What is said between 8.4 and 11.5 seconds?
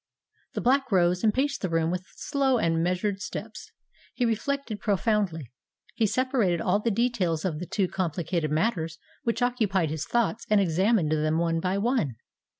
matters which occupied his thoughts, and examined them